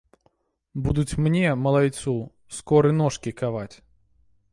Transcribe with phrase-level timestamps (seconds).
[0.85, 2.13] Будуць мне, малайцу,
[2.61, 3.75] скоры ножкі каваць.